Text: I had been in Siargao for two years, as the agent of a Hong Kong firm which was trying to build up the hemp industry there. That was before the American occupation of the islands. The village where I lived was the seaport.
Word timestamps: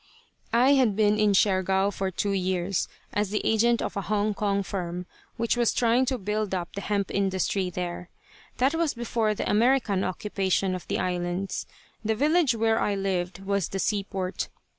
I 0.55 0.71
had 0.73 0.95
been 0.95 1.19
in 1.19 1.35
Siargao 1.35 1.91
for 1.93 2.09
two 2.09 2.31
years, 2.31 2.87
as 3.13 3.29
the 3.29 3.39
agent 3.45 3.83
of 3.83 3.95
a 3.95 4.01
Hong 4.01 4.33
Kong 4.33 4.63
firm 4.63 5.05
which 5.37 5.55
was 5.55 5.75
trying 5.75 6.07
to 6.07 6.17
build 6.17 6.55
up 6.55 6.73
the 6.73 6.81
hemp 6.81 7.11
industry 7.11 7.69
there. 7.69 8.09
That 8.57 8.73
was 8.73 8.95
before 8.95 9.35
the 9.35 9.47
American 9.47 10.03
occupation 10.03 10.73
of 10.73 10.87
the 10.87 10.97
islands. 10.97 11.67
The 12.03 12.15
village 12.15 12.55
where 12.55 12.79
I 12.79 12.95
lived 12.95 13.45
was 13.45 13.69
the 13.69 13.77
seaport. 13.77 14.49